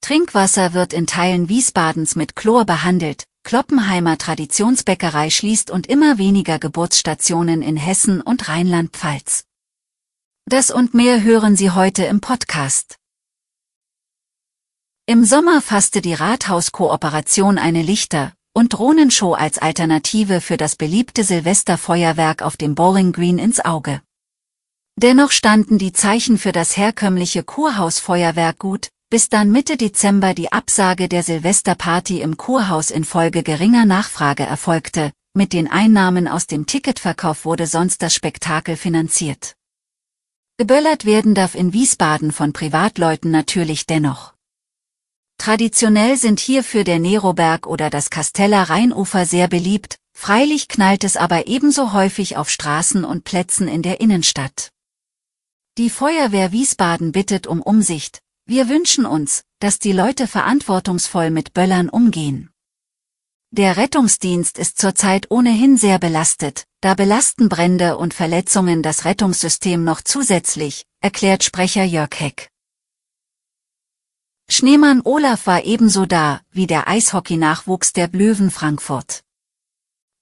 [0.00, 7.62] Trinkwasser wird in Teilen Wiesbadens mit Chlor behandelt, Kloppenheimer Traditionsbäckerei schließt und immer weniger Geburtsstationen
[7.62, 9.44] in Hessen und Rheinland-Pfalz.
[10.46, 12.96] Das und mehr hören Sie heute im Podcast.
[15.06, 22.42] Im Sommer fasste die Rathauskooperation eine Lichter- und Drohnenshow als Alternative für das beliebte Silvesterfeuerwerk
[22.42, 24.02] auf dem Bowling Green ins Auge.
[24.96, 31.08] Dennoch standen die Zeichen für das herkömmliche Kurhausfeuerwerk gut, bis dann Mitte Dezember die Absage
[31.08, 37.66] der Silvesterparty im Kurhaus infolge geringer Nachfrage erfolgte, mit den Einnahmen aus dem Ticketverkauf wurde
[37.66, 39.56] sonst das Spektakel finanziert.
[40.58, 44.34] Geböllert werden darf in Wiesbaden von Privatleuten natürlich dennoch.
[45.38, 51.48] Traditionell sind hierfür der Neroberg oder das Kasteller Rheinufer sehr beliebt, freilich knallt es aber
[51.48, 54.70] ebenso häufig auf Straßen und Plätzen in der Innenstadt.
[55.78, 61.88] Die Feuerwehr Wiesbaden bittet um Umsicht, wir wünschen uns, dass die Leute verantwortungsvoll mit Böllern
[61.88, 62.50] umgehen.
[63.52, 70.00] Der Rettungsdienst ist zurzeit ohnehin sehr belastet, da belasten Brände und Verletzungen das Rettungssystem noch
[70.00, 72.50] zusätzlich, erklärt Sprecher Jörg Heck.
[74.50, 79.20] Schneemann Olaf war ebenso da, wie der Eishockey-Nachwuchs der Blöwen Frankfurt.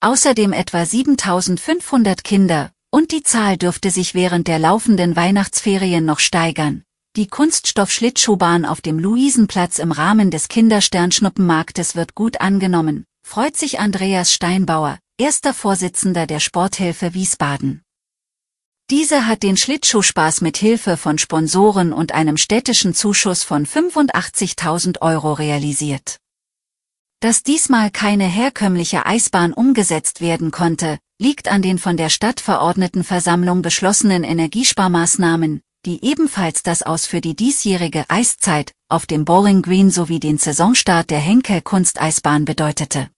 [0.00, 6.84] Außerdem etwa 7500 Kinder, und die Zahl dürfte sich während der laufenden Weihnachtsferien noch steigern,
[7.16, 14.32] die Kunststoff-Schlittschuhbahn auf dem Luisenplatz im Rahmen des Kindersternschnuppenmarktes wird gut angenommen, freut sich Andreas
[14.32, 17.82] Steinbauer, erster Vorsitzender der Sporthilfe Wiesbaden.
[18.90, 25.32] Diese hat den Schlittschuhspaß mit Hilfe von Sponsoren und einem städtischen Zuschuss von 85.000 Euro
[25.32, 26.18] realisiert.
[27.20, 34.22] Dass diesmal keine herkömmliche Eisbahn umgesetzt werden konnte, liegt an den von der Stadtverordnetenversammlung beschlossenen
[34.22, 40.38] Energiesparmaßnahmen, die ebenfalls das Aus für die diesjährige Eiszeit auf dem Bowling Green sowie den
[40.38, 43.10] Saisonstart der Henkel Kunsteisbahn bedeutete.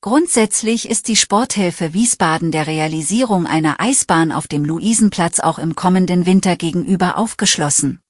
[0.00, 6.26] Grundsätzlich ist die Sporthilfe Wiesbaden der Realisierung einer Eisbahn auf dem Luisenplatz auch im kommenden
[6.26, 8.00] Winter gegenüber aufgeschlossen.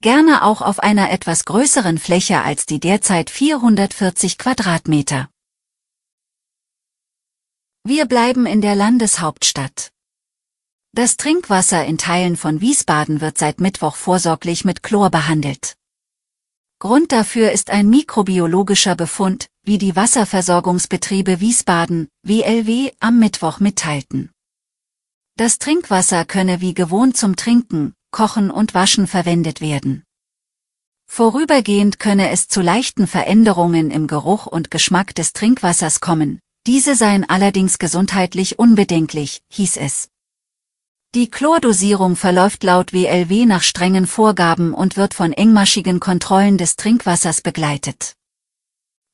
[0.00, 5.28] Gerne auch auf einer etwas größeren Fläche als die derzeit 440 Quadratmeter.
[7.84, 9.92] Wir bleiben in der Landeshauptstadt.
[10.92, 15.76] Das Trinkwasser in Teilen von Wiesbaden wird seit Mittwoch vorsorglich mit Chlor behandelt.
[16.80, 24.30] Grund dafür ist ein mikrobiologischer Befund, wie die Wasserversorgungsbetriebe Wiesbaden, WLW, am Mittwoch mitteilten.
[25.36, 30.04] Das Trinkwasser könne wie gewohnt zum Trinken, Kochen und Waschen verwendet werden.
[31.06, 37.28] Vorübergehend könne es zu leichten Veränderungen im Geruch und Geschmack des Trinkwassers kommen, diese seien
[37.28, 40.08] allerdings gesundheitlich unbedenklich, hieß es.
[41.14, 47.40] Die Chlordosierung verläuft laut WLW nach strengen Vorgaben und wird von engmaschigen Kontrollen des Trinkwassers
[47.40, 48.14] begleitet.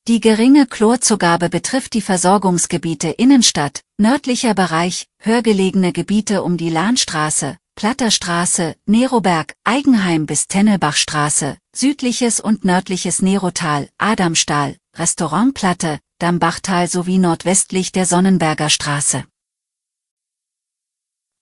[0.07, 8.75] Die geringe Chlorzugabe betrifft die Versorgungsgebiete Innenstadt, nördlicher Bereich, höhergelegene Gebiete um die Lahnstraße, Platterstraße,
[8.85, 18.69] Neroberg, Eigenheim bis Tennelbachstraße, südliches und nördliches Nerotal, Adamstahl, Restaurantplatte, Dambachtal sowie nordwestlich der Sonnenberger
[18.69, 19.23] Straße.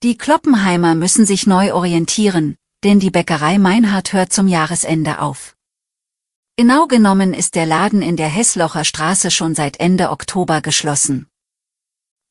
[0.03, 5.55] Die Kloppenheimer müssen sich neu orientieren, denn die Bäckerei Meinhardt hört zum Jahresende auf.
[6.57, 11.27] Genau genommen ist der Laden in der Hesslocher Straße schon seit Ende Oktober geschlossen.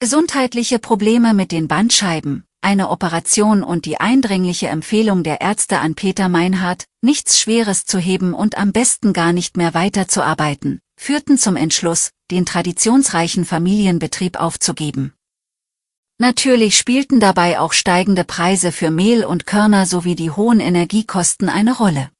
[0.01, 6.29] Gesundheitliche Probleme mit den Bandscheiben, eine Operation und die eindringliche Empfehlung der Ärzte an Peter
[6.29, 12.11] Meinhardt, nichts Schweres zu heben und am besten gar nicht mehr weiterzuarbeiten, führten zum Entschluss,
[12.31, 15.15] den traditionsreichen Familienbetrieb aufzugeben.
[16.23, 21.77] Natürlich spielten dabei auch steigende Preise für Mehl und Körner sowie die hohen Energiekosten eine
[21.77, 22.13] Rolle.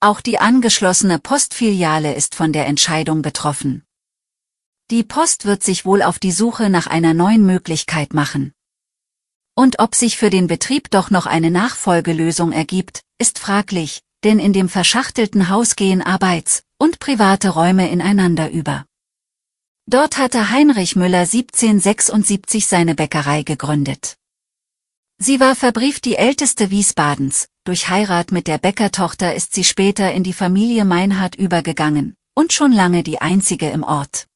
[0.00, 3.84] Auch die angeschlossene Postfiliale ist von der Entscheidung betroffen.
[4.90, 8.52] Die Post wird sich wohl auf die Suche nach einer neuen Möglichkeit machen.
[9.54, 14.52] Und ob sich für den Betrieb doch noch eine Nachfolgelösung ergibt, ist fraglich, denn in
[14.52, 18.84] dem verschachtelten Haus gehen Arbeits- und private Räume ineinander über.
[19.88, 24.16] Dort hatte Heinrich Müller 1776 seine Bäckerei gegründet.
[25.18, 30.24] Sie war verbrieft die älteste Wiesbadens, durch Heirat mit der Bäckertochter ist sie später in
[30.24, 34.26] die Familie Meinhardt übergegangen und schon lange die einzige im Ort.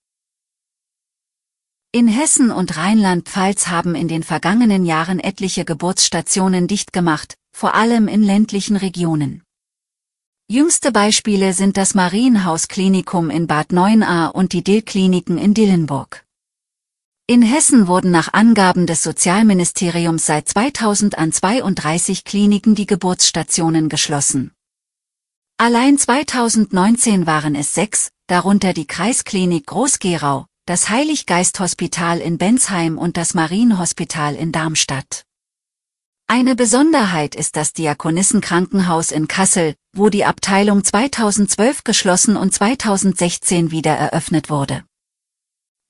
[1.91, 8.07] In Hessen und Rheinland-Pfalz haben in den vergangenen Jahren etliche Geburtsstationen dicht gemacht, vor allem
[8.07, 9.43] in ländlichen Regionen.
[10.53, 16.27] Jüngste Beispiele sind das Marienhaus-Klinikum in Bad Neuenahr und die Dill-Kliniken in Dillenburg.
[17.29, 24.51] In Hessen wurden nach Angaben des Sozialministeriums seit 2000 an 32 Kliniken die Geburtsstationen geschlossen.
[25.57, 33.35] Allein 2019 waren es sechs, darunter die Kreisklinik Groß-Gerau, das Heiliggeist-Hospital in Bensheim und das
[33.35, 35.23] Marienhospital in Darmstadt.
[36.27, 43.93] Eine Besonderheit ist das Diakonissenkrankenhaus in Kassel, wo die Abteilung 2012 geschlossen und 2016 wieder
[43.93, 44.85] eröffnet wurde.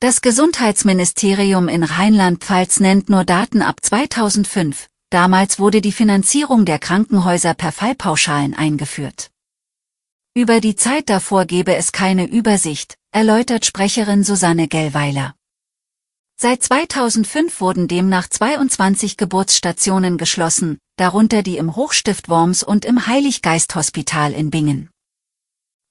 [0.01, 4.87] Das Gesundheitsministerium in Rheinland-Pfalz nennt nur Daten ab 2005.
[5.11, 9.31] Damals wurde die Finanzierung der Krankenhäuser per Fallpauschalen eingeführt.
[10.35, 15.35] Über die Zeit davor gebe es keine Übersicht, erläutert Sprecherin Susanne Gellweiler.
[16.43, 24.33] Seit 2005 wurden demnach 22 Geburtsstationen geschlossen, darunter die im Hochstift Worms und im Heiliggeist-Hospital
[24.33, 24.89] in Bingen.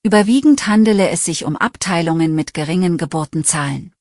[0.02, 3.94] Überwiegend handele es sich um Abteilungen mit geringen Geburtenzahlen.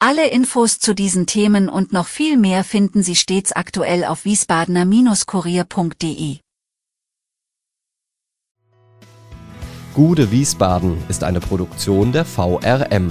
[0.00, 6.40] Alle Infos zu diesen Themen und noch viel mehr finden Sie stets aktuell auf wiesbadener-kurier.de.
[9.94, 13.10] Gude Wiesbaden ist eine Produktion der VRM